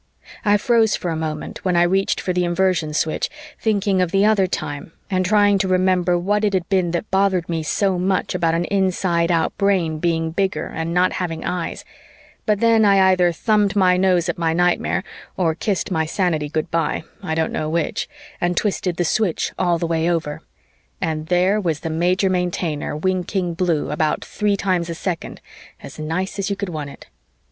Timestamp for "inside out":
8.65-9.55